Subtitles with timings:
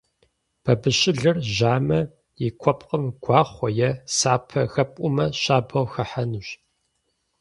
[0.63, 1.99] Бабыщылыр жьамэ,
[2.45, 6.47] и куэпкъым гуахъуэ е сапэ хэпӀумэ щабэу хыхьэнущ.